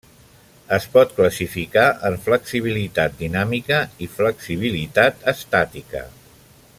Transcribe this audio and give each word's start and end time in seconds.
Es 0.77 0.87
pot 0.95 1.11
classificar 1.17 1.83
en 2.09 2.17
flexibilitat 2.29 3.21
dinàmica 3.21 3.81
i 4.07 4.11
flexibilitat 4.15 5.25
estàtica. 5.37 6.07